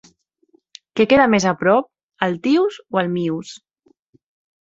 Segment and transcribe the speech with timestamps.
[0.99, 1.87] Què queda més a prop,
[2.29, 3.53] el Tius o el Mius?